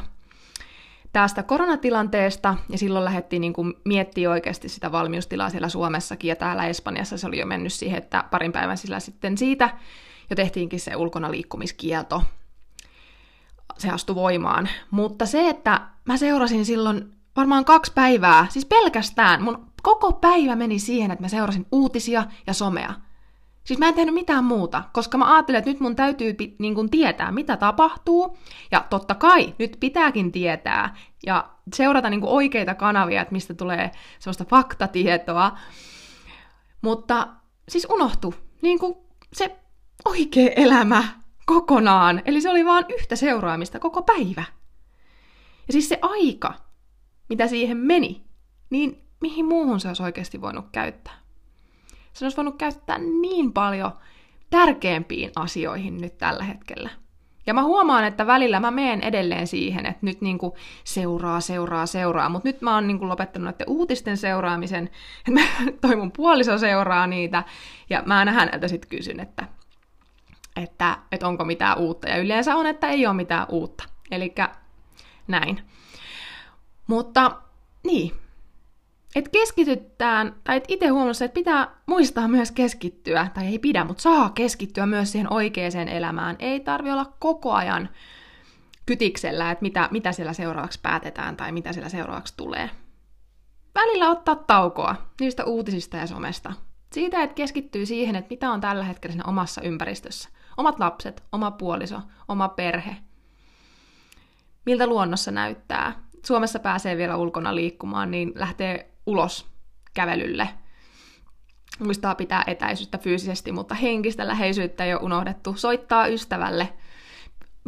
tästä 1.14 1.42
koronatilanteesta, 1.42 2.54
ja 2.68 2.78
silloin 2.78 3.04
lähdettiin 3.04 3.40
niin 3.40 3.52
kuin 3.52 3.74
miettimään 3.84 4.32
oikeasti 4.32 4.68
sitä 4.68 4.92
valmiustilaa 4.92 5.50
siellä 5.50 5.68
Suomessakin, 5.68 6.28
ja 6.28 6.36
täällä 6.36 6.66
Espanjassa 6.66 7.18
se 7.18 7.26
oli 7.26 7.38
jo 7.38 7.46
mennyt 7.46 7.72
siihen, 7.72 7.98
että 7.98 8.24
parin 8.30 8.52
päivän 8.52 8.78
sillä 8.78 9.00
sitten 9.00 9.38
siitä 9.38 9.70
jo 10.30 10.36
tehtiinkin 10.36 10.80
se 10.80 10.96
ulkona 10.96 11.30
liikkumiskielto. 11.30 12.22
Se 13.78 13.90
astui 13.90 14.14
voimaan. 14.14 14.68
Mutta 14.90 15.26
se, 15.26 15.48
että 15.48 15.80
mä 16.04 16.16
seurasin 16.16 16.64
silloin 16.64 17.12
varmaan 17.36 17.64
kaksi 17.64 17.92
päivää, 17.92 18.46
siis 18.50 18.64
pelkästään, 18.64 19.42
mun 19.42 19.70
koko 19.82 20.12
päivä 20.12 20.56
meni 20.56 20.78
siihen, 20.78 21.10
että 21.10 21.24
mä 21.24 21.28
seurasin 21.28 21.66
uutisia 21.72 22.24
ja 22.46 22.52
somea. 22.52 22.94
Siis 23.64 23.78
mä 23.78 23.88
en 23.88 23.94
tehnyt 23.94 24.14
mitään 24.14 24.44
muuta, 24.44 24.84
koska 24.92 25.18
mä 25.18 25.34
ajattelin, 25.34 25.58
että 25.58 25.70
nyt 25.70 25.80
mun 25.80 25.96
täytyy 25.96 26.36
niin 26.58 26.74
kun 26.74 26.90
tietää, 26.90 27.32
mitä 27.32 27.56
tapahtuu. 27.56 28.38
Ja 28.70 28.84
totta 28.90 29.14
kai, 29.14 29.54
nyt 29.58 29.76
pitääkin 29.80 30.32
tietää 30.32 30.96
ja 31.26 31.50
seurata 31.74 32.10
niin 32.10 32.24
oikeita 32.24 32.74
kanavia, 32.74 33.22
että 33.22 33.32
mistä 33.32 33.54
tulee 33.54 33.90
sellaista 34.18 34.44
faktatietoa. 34.44 35.58
Mutta 36.82 37.28
siis 37.68 37.86
unohtu 37.90 38.34
niin 38.62 38.78
kuin 38.78 38.94
se 39.32 39.56
oikea 40.04 40.50
elämä 40.56 41.04
kokonaan. 41.46 42.22
Eli 42.24 42.40
se 42.40 42.50
oli 42.50 42.64
vaan 42.64 42.84
yhtä 42.98 43.16
seuraamista 43.16 43.78
koko 43.78 44.02
päivä. 44.02 44.44
Ja 45.66 45.72
siis 45.72 45.88
se 45.88 45.98
aika, 46.02 46.54
mitä 47.28 47.46
siihen 47.46 47.76
meni, 47.76 48.24
niin 48.70 49.08
mihin 49.20 49.46
muuhun 49.46 49.80
se 49.80 49.88
olisi 49.88 50.02
oikeasti 50.02 50.40
voinut 50.40 50.66
käyttää? 50.72 51.23
Se 52.14 52.24
olisi 52.24 52.36
voinut 52.36 52.56
käyttää 52.58 52.98
niin 52.98 53.52
paljon 53.52 53.92
tärkeämpiin 54.50 55.30
asioihin 55.36 56.00
nyt 56.00 56.18
tällä 56.18 56.44
hetkellä. 56.44 56.90
Ja 57.46 57.54
mä 57.54 57.62
huomaan, 57.62 58.04
että 58.04 58.26
välillä 58.26 58.60
mä 58.60 58.70
meen 58.70 59.00
edelleen 59.00 59.46
siihen, 59.46 59.86
että 59.86 60.06
nyt 60.06 60.20
niinku 60.20 60.56
seuraa, 60.84 61.40
seuraa, 61.40 61.86
seuraa, 61.86 62.28
mutta 62.28 62.48
nyt 62.48 62.60
mä 62.60 62.74
oon 62.74 62.86
niinku 62.86 63.08
lopettanut 63.08 63.44
näiden 63.44 63.68
uutisten 63.68 64.16
seuraamisen, 64.16 64.90
että 65.28 65.42
toi 65.88 65.96
mun 65.96 66.12
puoliso 66.12 66.58
seuraa 66.58 67.06
niitä, 67.06 67.44
ja 67.90 68.02
mä 68.06 68.18
aina 68.18 68.32
häneltä 68.32 68.68
sitten 68.68 68.90
kysyn, 68.90 69.20
että, 69.20 69.48
että, 70.56 70.98
että 71.12 71.28
onko 71.28 71.44
mitään 71.44 71.78
uutta, 71.78 72.08
ja 72.08 72.16
yleensä 72.16 72.56
on, 72.56 72.66
että 72.66 72.88
ei 72.88 73.06
ole 73.06 73.14
mitään 73.14 73.46
uutta. 73.48 73.84
Eli 74.10 74.34
näin. 75.26 75.60
Mutta 76.86 77.32
niin, 77.84 78.12
että 79.14 79.30
keskitytään, 79.30 80.34
tai 80.44 80.56
että 80.56 80.66
itse 80.74 80.88
huomassa, 80.88 81.24
että 81.24 81.34
pitää 81.34 81.68
muistaa 81.86 82.28
myös 82.28 82.50
keskittyä, 82.50 83.28
tai 83.34 83.46
ei 83.46 83.58
pidä, 83.58 83.84
mutta 83.84 84.02
saa 84.02 84.30
keskittyä 84.30 84.86
myös 84.86 85.12
siihen 85.12 85.32
oikeaan 85.32 85.88
elämään. 85.88 86.36
Ei 86.38 86.60
tarvi 86.60 86.90
olla 86.90 87.12
koko 87.18 87.52
ajan 87.52 87.88
kytiksellä, 88.86 89.50
että 89.50 89.62
mitä, 89.62 89.88
mitä 89.90 90.12
siellä 90.12 90.32
seuraavaksi 90.32 90.78
päätetään 90.82 91.36
tai 91.36 91.52
mitä 91.52 91.72
siellä 91.72 91.88
seuraavaksi 91.88 92.34
tulee. 92.36 92.70
Välillä 93.74 94.10
ottaa 94.10 94.36
taukoa 94.36 94.96
niistä 95.20 95.44
uutisista 95.44 95.96
ja 95.96 96.06
somesta. 96.06 96.52
Siitä, 96.92 97.22
että 97.22 97.34
keskittyy 97.34 97.86
siihen, 97.86 98.16
että 98.16 98.30
mitä 98.30 98.50
on 98.50 98.60
tällä 98.60 98.84
hetkellä 98.84 99.12
siinä 99.12 99.30
omassa 99.30 99.62
ympäristössä. 99.62 100.28
Omat 100.56 100.78
lapset, 100.78 101.22
oma 101.32 101.50
puoliso, 101.50 102.00
oma 102.28 102.48
perhe. 102.48 102.96
Miltä 104.66 104.86
luonnossa 104.86 105.30
näyttää. 105.30 105.92
Suomessa 106.26 106.58
pääsee 106.58 106.96
vielä 106.96 107.16
ulkona 107.16 107.54
liikkumaan, 107.54 108.10
niin 108.10 108.32
lähtee 108.34 108.93
ulos 109.06 109.46
kävelylle. 109.94 110.48
Muistaa 111.78 112.14
pitää 112.14 112.44
etäisyyttä 112.46 112.98
fyysisesti, 112.98 113.52
mutta 113.52 113.74
henkistä 113.74 114.26
läheisyyttä 114.26 114.84
ei 114.84 114.94
ole 114.94 115.02
unohdettu. 115.02 115.56
Soittaa 115.56 116.06
ystävälle. 116.06 116.72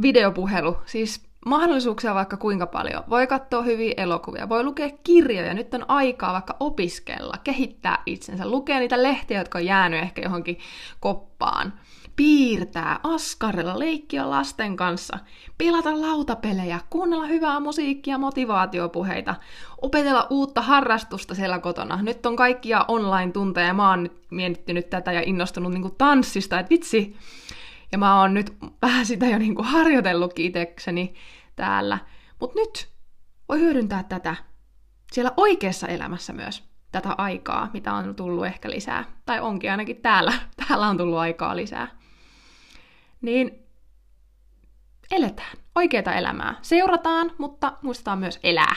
Videopuhelu, 0.03 0.77
siis 0.87 1.27
mahdollisuuksia 1.47 2.15
vaikka 2.15 2.37
kuinka 2.37 2.67
paljon. 2.67 3.05
Voi 3.11 3.27
katsoa 3.27 3.63
hyviä 3.63 3.95
elokuvia, 3.97 4.49
voi 4.49 4.65
lukea 4.65 4.91
kirjoja, 5.05 5.55
nyt 5.55 5.75
on 5.75 5.85
aikaa 5.89 6.33
vaikka 6.33 6.57
opiskella, 6.61 7.35
kehittää 7.45 8.03
itsensä, 8.07 8.51
lukea 8.51 8.79
niitä 8.79 9.03
lehtiä, 9.03 9.39
jotka 9.39 9.59
on 9.59 9.65
jäänyt 9.65 10.03
ehkä 10.03 10.23
johonkin 10.23 10.59
koppaan 11.01 11.73
piirtää, 12.17 13.01
askarella, 13.03 13.79
leikkiä 13.79 14.31
lasten 14.31 14.77
kanssa, 14.77 15.19
pelata 15.59 16.01
lautapelejä, 16.01 16.81
kuunnella 16.91 17.27
hyvää 17.27 17.61
musiikkia, 17.61 18.19
motivaatiopuheita, 18.19 19.35
opetella 19.83 20.27
uutta 20.31 20.63
harrastusta 20.63 21.35
siellä 21.35 21.59
kotona. 21.59 22.03
Nyt 22.03 22.27
on 22.27 22.37
kaikkia 22.37 22.85
online-tunteja 22.89 23.67
ja 23.67 23.75
mä 23.75 23.91
oon 23.91 24.03
nyt 24.03 24.13
miettinyt 24.31 24.91
tätä 24.91 25.13
ja 25.13 25.23
innostunut 25.27 25.73
niin 25.73 25.95
tanssista, 25.99 26.59
että 26.59 26.71
vitsi. 26.71 27.17
Ja 27.93 27.99
mä 27.99 28.21
oon 28.21 28.35
nyt 28.35 28.53
vähän 28.83 29.07
sitä 29.07 29.27
jo 29.27 29.39
niin 29.39 29.65
harjoitellutkin 29.65 30.47
itsekseni 30.47 31.15
täällä. 31.57 31.99
Mutta 32.41 32.61
nyt 32.61 32.89
voi 33.49 33.61
hyödyntää 33.61 34.03
tätä 34.03 34.37
siellä 35.13 35.33
oikeassa 35.37 35.87
elämässä 35.87 36.33
myös 36.33 36.65
tätä 36.93 37.15
aikaa, 37.19 37.71
mitä 37.73 37.95
on 37.95 38.15
tullut 38.15 38.47
ehkä 38.47 38.71
lisää. 38.71 39.05
Tai 39.27 39.41
onkin 39.41 39.71
ainakin 39.71 40.03
täällä. 40.03 40.33
Täällä 40.69 40.89
on 40.89 40.97
tullut 40.97 41.19
aikaa 41.19 41.57
lisää 41.57 41.89
niin 43.21 43.67
eletään 45.11 45.57
oikeaa 45.75 46.15
elämää. 46.15 46.59
Seurataan, 46.63 47.33
mutta 47.39 47.73
muistetaan 47.83 48.19
myös 48.19 48.41
elää. 48.43 48.77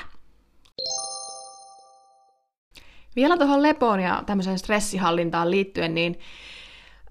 Vielä 3.16 3.38
tuohon 3.38 3.64
lepoon 3.64 4.00
ja 4.00 4.24
tämmöiseen 4.26 4.60
stressihallintaan 4.60 5.52
liittyen, 5.52 5.96
niin 5.96 6.20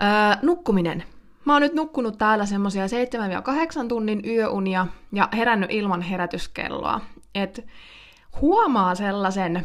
öö, 0.02 0.36
nukkuminen. 0.42 1.04
Mä 1.48 1.52
oon 1.52 1.62
nyt 1.62 1.74
nukkunut 1.74 2.18
täällä 2.18 2.46
semmosia 2.46 2.86
7-8 2.86 3.88
tunnin 3.88 4.22
yöunia 4.26 4.86
ja 5.12 5.28
herännyt 5.36 5.70
ilman 5.70 6.02
herätyskelloa. 6.02 7.00
Et 7.34 7.66
huomaa 8.40 8.94
sellaisen, 8.94 9.56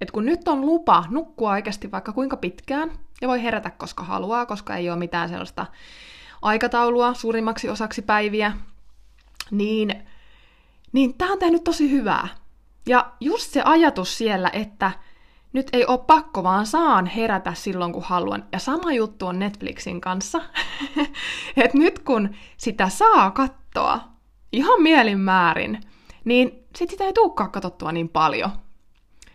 että 0.00 0.12
kun 0.12 0.24
nyt 0.24 0.48
on 0.48 0.60
lupa 0.60 1.04
nukkua 1.10 1.50
oikeasti 1.50 1.90
vaikka 1.90 2.12
kuinka 2.12 2.36
pitkään, 2.36 2.90
ja 3.20 3.28
voi 3.28 3.42
herätä 3.42 3.70
koska 3.70 4.04
haluaa, 4.04 4.46
koska 4.46 4.76
ei 4.76 4.90
ole 4.90 4.98
mitään 4.98 5.28
sellaista 5.28 5.66
aikataulua 6.42 7.14
suurimmaksi 7.14 7.68
osaksi 7.68 8.02
päiviä, 8.02 8.52
niin, 9.50 9.94
niin 10.92 11.14
tämä 11.18 11.32
on 11.32 11.38
tehnyt 11.38 11.64
tosi 11.64 11.90
hyvää. 11.90 12.28
Ja 12.86 13.12
just 13.20 13.52
se 13.52 13.62
ajatus 13.64 14.18
siellä, 14.18 14.50
että 14.52 14.90
nyt 15.56 15.68
ei 15.72 15.86
ole 15.86 15.98
pakko, 15.98 16.42
vaan 16.42 16.66
saan 16.66 17.06
herätä 17.06 17.54
silloin, 17.54 17.92
kun 17.92 18.02
haluan. 18.02 18.44
Ja 18.52 18.58
sama 18.58 18.92
juttu 18.92 19.26
on 19.26 19.38
Netflixin 19.38 20.00
kanssa. 20.00 20.40
että 21.56 21.78
nyt 21.78 21.98
kun 21.98 22.34
sitä 22.56 22.88
saa 22.88 23.30
katsoa 23.30 24.00
ihan 24.52 24.82
mielinmäärin, 24.82 25.80
niin 26.24 26.64
sit 26.76 26.90
sitä 26.90 27.04
ei 27.04 27.12
tulekaan 27.12 27.50
katsottua 27.50 27.92
niin 27.92 28.08
paljon. 28.08 28.50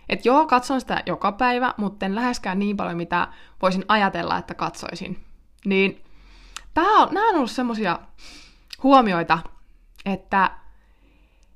Et 0.09 0.25
joo, 0.25 0.45
katson 0.47 0.81
sitä 0.81 1.03
joka 1.05 1.31
päivä, 1.31 1.73
mutta 1.77 2.05
en 2.05 2.15
läheskään 2.15 2.59
niin 2.59 2.77
paljon, 2.77 2.97
mitä 2.97 3.27
voisin 3.61 3.85
ajatella, 3.87 4.37
että 4.37 4.53
katsoisin. 4.53 5.23
Niin 5.65 6.03
Tämä 6.73 7.01
on, 7.01 7.13
nämä 7.13 7.29
on 7.29 7.35
ollut 7.35 7.51
semmoisia 7.51 7.99
huomioita, 8.83 9.39
että, 10.05 10.51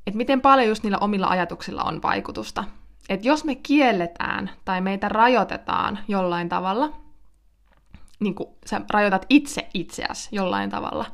että 0.07 0.17
miten 0.17 0.41
paljon 0.41 0.67
just 0.69 0.83
niillä 0.83 0.97
omilla 0.97 1.27
ajatuksilla 1.27 1.83
on 1.83 2.01
vaikutusta. 2.01 2.63
Että 3.09 3.27
jos 3.27 3.43
me 3.43 3.55
kielletään 3.55 4.51
tai 4.65 4.81
meitä 4.81 5.09
rajoitetaan 5.09 5.99
jollain 6.07 6.49
tavalla, 6.49 6.93
niin 8.19 8.35
kuin 8.35 8.49
sä 8.65 8.81
rajoitat 8.93 9.25
itse 9.29 9.69
itseäsi 9.73 10.29
jollain 10.31 10.69
tavalla, 10.69 11.05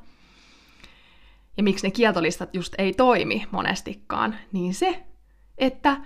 ja 1.57 1.63
miksi 1.63 1.87
ne 1.87 1.91
kieltolistat 1.91 2.55
just 2.55 2.73
ei 2.77 2.93
toimi 2.93 3.47
monestikaan, 3.51 4.35
niin 4.51 4.73
se, 4.73 5.03
että 5.57 5.97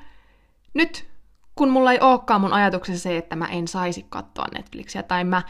nyt 0.73 1.09
kun 1.55 1.69
mulla 1.69 1.91
ei 1.91 1.99
olekaan 2.01 2.41
mun 2.41 2.53
ajatuksessa 2.53 3.03
se, 3.03 3.17
että 3.17 3.35
mä 3.35 3.45
en 3.45 3.67
saisi 3.67 4.05
katsoa 4.09 4.45
Netflixiä 4.53 5.03
tai 5.03 5.23
mä 5.23 5.41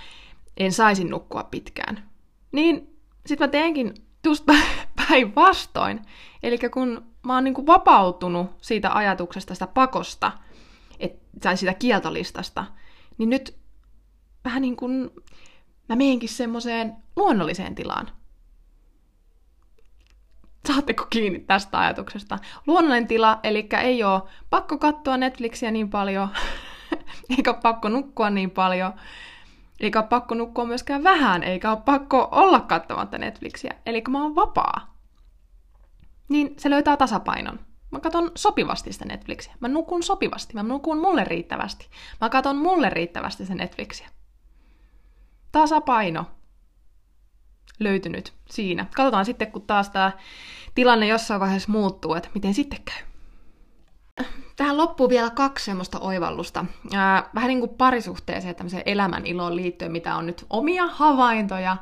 en 0.57 0.71
saisi 0.71 1.03
nukkua 1.03 1.43
pitkään, 1.43 2.09
niin 2.51 2.97
sitten 3.25 3.47
mä 3.47 3.51
teenkin 3.51 3.93
just 4.25 4.45
päinvastoin. 5.09 6.01
Eli 6.43 6.57
kun 6.73 7.05
mä 7.25 7.33
oon 7.33 7.43
niin 7.43 7.67
vapautunut 7.67 8.47
siitä 8.61 8.93
ajatuksesta, 8.93 9.53
sitä 9.53 9.67
pakosta, 9.67 10.31
et, 10.99 11.11
tai 11.41 11.57
sitä 11.57 11.73
kieltolistasta, 11.73 12.65
niin 13.17 13.29
nyt 13.29 13.57
vähän 14.45 14.61
niin 14.61 14.75
kuin 14.75 15.09
mä 15.89 15.95
meenkin 15.95 16.29
semmoiseen 16.29 16.95
luonnolliseen 17.15 17.75
tilaan. 17.75 18.09
Saatteko 20.67 21.05
kiinni 21.09 21.39
tästä 21.39 21.79
ajatuksesta? 21.79 22.39
Luonnollinen 22.67 23.07
tila, 23.07 23.39
eli 23.43 23.67
ei 23.81 24.03
ole 24.03 24.21
pakko 24.49 24.77
katsoa 24.77 25.17
Netflixiä 25.17 25.71
niin 25.71 25.89
paljon, 25.89 26.29
eikä 27.37 27.51
ole 27.51 27.59
pakko 27.63 27.89
nukkua 27.89 28.29
niin 28.29 28.51
paljon, 28.51 28.93
eikä 29.79 29.99
ole 29.99 30.07
pakko 30.07 30.35
nukkua 30.35 30.65
myöskään 30.65 31.03
vähän, 31.03 31.43
eikä 31.43 31.71
ole 31.71 31.81
pakko 31.85 32.27
olla 32.31 32.59
katsomatta 32.59 33.17
Netflixiä. 33.17 33.73
Eli 33.85 34.03
mä 34.09 34.23
oon 34.23 34.35
vapaa. 34.35 34.94
Niin 36.29 36.55
se 36.57 36.69
löytää 36.69 36.97
tasapainon. 36.97 37.59
Mä 37.91 37.99
katson 37.99 38.31
sopivasti 38.35 38.93
sitä 38.93 39.05
Netflixiä. 39.05 39.53
Mä 39.59 39.67
nukun 39.67 40.03
sopivasti. 40.03 40.53
Mä 40.53 40.63
nukun 40.63 40.97
mulle 40.97 41.23
riittävästi. 41.23 41.89
Mä 42.21 42.29
katson 42.29 42.57
mulle 42.57 42.89
riittävästi 42.89 43.45
sen 43.45 43.57
Netflixiä. 43.57 44.09
Tasapaino 45.51 46.25
löytynyt 47.79 48.33
siinä. 48.49 48.85
Katsotaan 48.95 49.25
sitten, 49.25 49.51
kun 49.51 49.61
taas 49.61 49.89
tämä 49.89 50.11
tilanne 50.75 51.07
jossain 51.07 51.39
vaiheessa 51.39 51.71
muuttuu, 51.71 52.13
että 52.13 52.29
miten 52.33 52.53
sitten 52.53 52.79
käy. 52.85 53.05
Tähän 54.55 54.77
loppuu 54.77 55.09
vielä 55.09 55.29
kaksi 55.29 55.65
semmoista 55.65 55.99
oivallusta. 55.99 56.65
Vähän 57.35 57.47
niin 57.47 57.59
kuin 57.59 57.75
parisuhteeseen 57.77 58.55
tämmöiseen 58.55 58.83
elämän 58.85 59.25
iloon 59.25 59.55
liittyen, 59.55 59.91
mitä 59.91 60.15
on 60.15 60.25
nyt 60.25 60.45
omia 60.49 60.87
havaintoja 60.87 61.77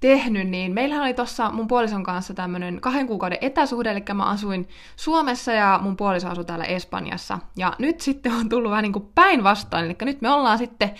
tehnyt, 0.00 0.48
niin 0.48 0.72
meillähän 0.72 1.04
oli 1.04 1.14
tuossa 1.14 1.50
mun 1.50 1.66
puolison 1.66 2.02
kanssa 2.02 2.34
tämmöinen 2.34 2.80
kahden 2.80 3.06
kuukauden 3.06 3.38
etäsuhde, 3.40 3.90
eli 3.90 4.04
mä 4.14 4.24
asuin 4.24 4.68
Suomessa 4.96 5.52
ja 5.52 5.78
mun 5.82 5.96
puoliso 5.96 6.28
asui 6.28 6.44
täällä 6.44 6.64
Espanjassa. 6.64 7.38
Ja 7.56 7.72
nyt 7.78 8.00
sitten 8.00 8.32
on 8.32 8.48
tullut 8.48 8.70
vähän 8.70 8.82
niin 8.82 8.92
kuin 8.92 9.08
päinvastoin, 9.14 9.84
eli 9.84 9.96
nyt 10.00 10.20
me 10.20 10.30
ollaan 10.30 10.58
sitten 10.58 10.90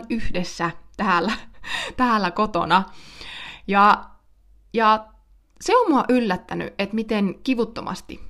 24-7 0.00 0.06
yhdessä 0.10 0.70
täällä, 0.96 1.32
täällä 1.96 2.30
kotona. 2.30 2.82
Ja, 3.66 4.04
ja 4.72 5.06
se 5.60 5.76
on 5.76 5.90
mua 5.90 6.04
yllättänyt, 6.08 6.74
että 6.78 6.94
miten 6.94 7.34
kivuttomasti 7.42 8.20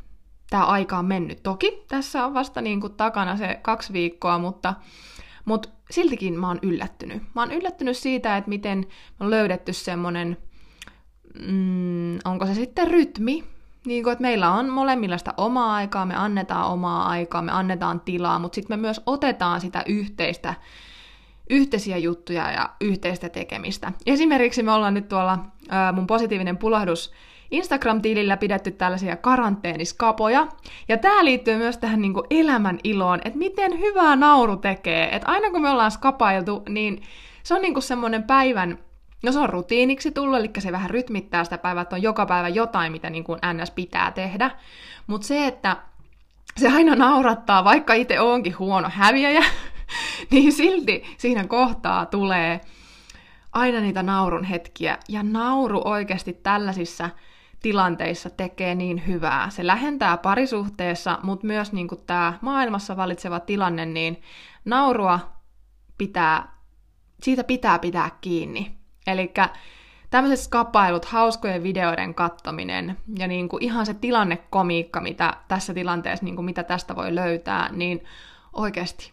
tämä 0.51 0.65
aika 0.65 0.99
on 0.99 1.05
mennyt. 1.05 1.43
Toki 1.43 1.85
tässä 1.89 2.27
on 2.27 2.35
vasta 2.35 2.61
niin 2.61 2.81
kuin 2.81 2.95
takana 2.95 3.37
se 3.37 3.59
kaksi 3.63 3.93
viikkoa, 3.93 4.39
mutta, 4.39 4.75
mutta 5.45 5.69
siltikin 5.91 6.41
mä 6.41 6.49
oon 6.49 6.59
yllättynyt. 6.63 7.23
Mä 7.35 7.43
oon 7.43 7.53
yllättynyt 7.53 7.97
siitä, 7.97 8.37
että 8.37 8.49
miten 8.49 8.87
on 9.21 9.31
löydetty 9.31 9.73
semmonen, 9.73 10.37
mm, 11.47 12.19
onko 12.25 12.47
se 12.47 12.55
sitten 12.55 12.89
rytmi, 12.89 13.45
niin 13.87 14.03
kuin, 14.03 14.13
että 14.13 14.23
meillä 14.23 14.51
on 14.53 14.69
molemmilla 14.69 15.19
sitä 15.19 15.35
omaa 15.37 15.75
aikaa, 15.75 16.07
me 16.07 16.15
annetaan 16.15 16.67
omaa 16.67 17.09
aikaa, 17.09 17.43
me 17.43 17.53
annetaan 17.53 18.01
tilaa, 18.01 18.39
mutta 18.39 18.55
sitten 18.55 18.79
me 18.79 18.81
myös 18.81 19.01
otetaan 19.07 19.61
sitä 19.61 19.83
yhteistä, 19.87 20.55
yhteisiä 21.51 21.97
juttuja 21.97 22.51
ja 22.51 22.71
yhteistä 22.81 23.29
tekemistä. 23.29 23.93
Esimerkiksi 24.07 24.63
me 24.63 24.73
ollaan 24.73 24.95
nyt 24.95 25.09
tuolla 25.09 25.39
ää, 25.69 25.93
mun 25.93 26.07
positiivinen 26.07 26.59
pulahdus 26.59 27.13
Instagram-tilillä 27.55 28.37
pidetty 28.37 28.71
tällaisia 28.71 29.17
karanteeniskapoja. 29.17 30.47
Ja 30.89 30.99
tämä 30.99 31.25
liittyy 31.25 31.57
myös 31.57 31.79
tähän 31.79 32.03
niin 32.03 32.15
kuin 32.15 32.27
elämän 32.31 32.79
iloon, 32.85 33.21
että 33.25 33.39
miten 33.39 33.79
hyvää 33.79 34.17
nauru 34.17 34.57
tekee. 34.57 35.17
Että 35.17 35.29
aina 35.29 35.51
kun 35.51 35.63
me 35.63 35.71
ollaan 35.71 35.91
skapailtu, 35.91 36.63
niin 36.69 37.03
se 37.43 37.55
on 37.55 37.63
niin 37.63 37.83
semmoinen 37.83 38.23
päivän, 38.23 38.79
no 39.23 39.33
se 39.33 39.39
on 39.39 39.49
rutiiniksi 39.49 40.11
tullut, 40.11 40.39
eli 40.39 40.51
se 40.59 40.73
vähän 40.73 40.91
rytmittää 40.91 41.45
sitä 41.45 41.59
päivää, 41.59 41.83
että 41.83 41.97
on 41.97 42.03
joka 42.03 42.27
päivä 42.27 42.49
jotain, 42.49 42.93
mitä 42.93 43.11
niin 43.11 43.25
kuin 43.25 43.39
NS 43.53 43.71
pitää 43.71 44.11
tehdä. 44.11 44.51
Mutta 45.07 45.27
se, 45.27 45.47
että 45.47 45.77
se 46.57 46.69
aina 46.69 46.95
naurattaa, 46.95 47.65
vaikka 47.65 47.95
itse 47.95 48.21
onkin 48.21 48.59
huono 48.59 48.91
häviäjä, 48.93 49.45
niin 50.31 50.53
silti 50.53 51.03
siinä 51.17 51.45
kohtaa 51.45 52.07
tulee 52.07 52.61
aina 53.53 53.81
niitä 53.81 54.03
naurun 54.03 54.45
hetkiä. 54.45 54.99
Ja 55.09 55.23
nauru 55.23 55.81
oikeasti 55.85 56.33
tällaisissa 56.33 57.11
tilanteissa 57.65 58.31
tekee 58.31 58.75
niin 58.75 59.07
hyvää. 59.07 59.51
Se 59.51 59.67
lähentää 59.67 60.17
parisuhteessa, 60.17 61.19
mutta 61.23 61.47
myös 61.47 61.73
niin 61.73 61.89
kuin 61.89 62.01
tämä 62.07 62.39
maailmassa 62.41 62.97
valitseva 62.97 63.41
tilanne, 63.41 63.87
niin 63.87 64.23
naurua 64.65 65.21
pitää, 65.99 66.59
siitä 67.23 67.45
pitää 67.45 67.79
pitää 67.79 68.11
kiinni. 68.21 68.75
Eli 69.07 69.33
tämmöiset 70.11 70.45
skapailut, 70.45 71.05
hauskojen 71.05 71.63
videoiden 71.63 72.15
kattominen 72.15 72.97
ja 73.19 73.27
niin 73.27 73.49
kuin 73.49 73.63
ihan 73.63 73.87
se 73.87 73.95
tilannekomiikka, 73.95 75.01
mitä 75.01 75.37
tässä 75.49 75.75
tilanteessa, 75.75 76.25
niin 76.25 76.37
kuin 76.37 76.45
mitä 76.47 76.63
tästä 76.63 76.97
voi 76.97 77.15
löytää, 77.15 77.73
niin 77.73 78.05
oikeasti 78.53 79.13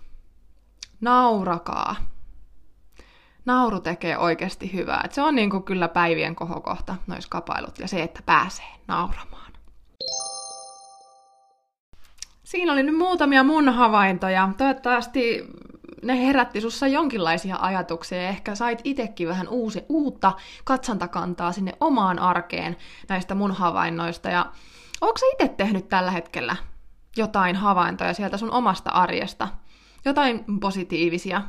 naurakaa 1.02 1.96
nauru 3.46 3.80
tekee 3.80 4.18
oikeasti 4.18 4.74
hyvää. 4.74 5.02
Et 5.06 5.14
se 5.14 5.22
on 5.22 5.36
niinku 5.36 5.62
kyllä 5.62 5.88
päivien 5.88 6.36
kohokohta, 6.36 6.96
nois 7.08 7.28
kapailut, 7.28 7.80
ja 7.80 7.88
se, 7.88 8.04
että 8.04 8.20
pääsee 8.26 8.66
nauramaan. 8.88 9.52
Siinä 12.44 12.74
oli 12.74 12.84
nyt 12.84 12.98
muutamia 12.98 13.44
mun 13.44 13.70
havaintoja. 13.70 14.50
Toivottavasti 14.58 15.48
ne 16.04 16.26
herätti 16.26 16.62
sussa 16.62 16.88
jonkinlaisia 16.88 17.58
ajatuksia 17.62 18.22
ja 18.22 18.30
ehkä 18.30 18.56
sait 18.56 18.82
itsekin 18.84 19.28
vähän 19.28 19.48
uusi, 19.48 19.86
uutta 19.90 20.32
katsantakantaa 20.64 21.52
sinne 21.52 21.74
omaan 21.80 22.20
arkeen 22.20 22.78
näistä 23.10 23.36
mun 23.36 23.52
havainnoista. 23.52 24.30
Ja 24.30 24.46
onko 25.02 25.18
sä 25.18 25.26
itse 25.34 25.48
tehnyt 25.48 25.90
tällä 25.90 26.12
hetkellä 26.12 26.56
jotain 27.18 27.56
havaintoja 27.56 28.14
sieltä 28.14 28.38
sun 28.38 28.52
omasta 28.52 28.90
arjesta? 28.90 29.48
Jotain 30.06 30.44
positiivisia. 30.60 31.42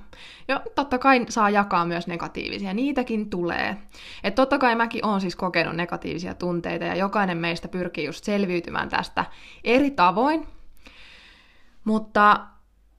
Ja 0.49 0.63
totta 0.75 0.99
kai 0.99 1.27
saa 1.29 1.51
jakaa 1.51 1.85
myös 1.85 2.07
negatiivisia, 2.07 2.75
niitäkin 2.75 3.31
tulee. 3.31 3.77
Et 4.25 4.35
totta 4.35 4.59
kai 4.59 4.75
mäkin 4.75 5.07
oon 5.07 5.21
siis 5.21 5.37
kokenut 5.37 5.77
negatiivisia 5.77 6.35
tunteita 6.35 6.85
ja 6.85 6.95
jokainen 6.95 7.39
meistä 7.39 7.69
pyrkii 7.69 8.05
just 8.05 8.25
selviytymään 8.25 8.89
tästä 8.89 9.25
eri 9.65 9.91
tavoin. 9.91 10.47
Mutta 11.85 12.41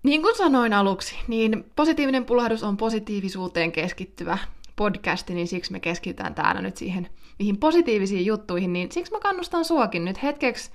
niin 0.04 0.22
kuin 0.22 0.38
sanoin 0.38 0.74
aluksi, 0.74 1.16
niin 1.28 1.66
positiivinen 1.76 2.26
pulahdus 2.26 2.64
on 2.64 2.78
positiivisuuteen 2.78 3.72
keskittyvä 3.72 4.38
podcasti, 4.76 5.34
niin 5.34 5.48
siksi 5.48 5.72
me 5.72 5.80
keskitytään 5.80 6.36
täällä 6.36 6.62
nyt 6.62 6.78
siihen 6.78 7.10
niihin 7.40 7.58
positiivisiin 7.58 8.26
juttuihin, 8.26 8.74
niin 8.74 8.92
siksi 8.92 9.12
mä 9.12 9.20
kannustan 9.20 9.66
suokin 9.66 10.06
nyt 10.06 10.24
hetkeksi 10.24 10.72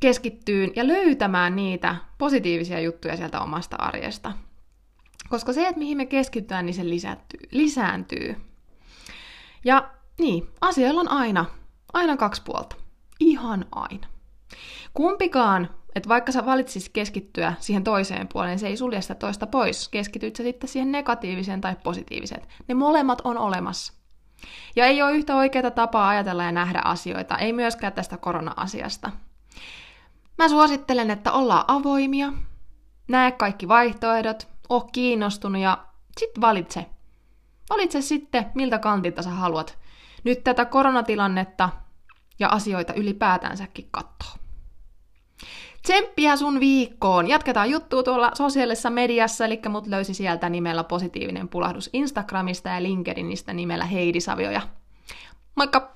keskittyyn 0.00 0.72
ja 0.76 0.88
löytämään 0.88 1.56
niitä 1.56 1.96
positiivisia 2.18 2.80
juttuja 2.80 3.16
sieltä 3.16 3.40
omasta 3.40 3.76
arjesta. 3.76 4.32
Koska 5.28 5.52
se, 5.52 5.66
että 5.68 5.78
mihin 5.78 5.96
me 5.96 6.06
keskitytään, 6.06 6.66
niin 6.66 6.74
se 6.74 6.88
lisääntyy. 6.88 7.40
lisääntyy. 7.50 8.36
Ja 9.64 9.90
niin, 10.18 10.48
asioilla 10.60 11.00
on 11.00 11.10
aina, 11.10 11.44
aina 11.92 12.16
kaksi 12.16 12.42
puolta. 12.42 12.76
Ihan 13.20 13.64
aina. 13.72 14.06
Kumpikaan, 14.94 15.70
että 15.94 16.08
vaikka 16.08 16.32
sä 16.32 16.46
valitsis 16.46 16.88
keskittyä 16.88 17.54
siihen 17.60 17.84
toiseen 17.84 18.28
puoleen, 18.32 18.58
se 18.58 18.66
ei 18.66 18.76
sulje 18.76 19.02
sitä 19.02 19.14
toista 19.14 19.46
pois. 19.46 19.88
Keskityt 19.88 20.36
sä 20.36 20.42
sitten 20.42 20.68
siihen 20.68 20.92
negatiiviseen 20.92 21.60
tai 21.60 21.76
positiiviseen. 21.84 22.42
Ne 22.68 22.74
molemmat 22.74 23.20
on 23.24 23.38
olemassa. 23.38 23.92
Ja 24.76 24.86
ei 24.86 25.02
ole 25.02 25.12
yhtä 25.12 25.36
oikeaa 25.36 25.70
tapaa 25.70 26.08
ajatella 26.08 26.44
ja 26.44 26.52
nähdä 26.52 26.80
asioita, 26.84 27.38
ei 27.38 27.52
myöskään 27.52 27.92
tästä 27.92 28.16
korona-asiasta. 28.16 29.10
Mä 30.38 30.48
suosittelen, 30.48 31.10
että 31.10 31.32
ollaan 31.32 31.64
avoimia, 31.68 32.32
näe 33.08 33.32
kaikki 33.32 33.68
vaihtoehdot, 33.68 34.48
oo 34.68 34.80
kiinnostunut 34.80 35.62
ja 35.62 35.86
sit 36.20 36.30
valitse. 36.40 36.86
Valitse 37.70 38.00
sitten, 38.00 38.46
miltä 38.54 38.78
kantilta 38.78 39.22
sä 39.22 39.30
haluat 39.30 39.78
nyt 40.24 40.44
tätä 40.44 40.64
koronatilannetta 40.64 41.68
ja 42.38 42.48
asioita 42.48 42.94
ylipäätänsäkin 42.94 43.88
katsoa. 43.90 44.32
Tsemppiä 45.82 46.36
sun 46.36 46.60
viikkoon! 46.60 47.28
Jatketaan 47.28 47.70
juttua 47.70 48.02
tuolla 48.02 48.30
sosiaalisessa 48.34 48.90
mediassa, 48.90 49.44
eli 49.44 49.60
mut 49.68 49.86
löysi 49.86 50.14
sieltä 50.14 50.48
nimellä 50.48 50.84
Positiivinen 50.84 51.48
pulahdus 51.48 51.90
Instagramista 51.92 52.68
ja 52.68 52.82
LinkedInistä 52.82 53.52
nimellä 53.52 53.84
Heidi 53.84 54.20
Savioja. 54.20 54.60
Moikka! 55.54 55.95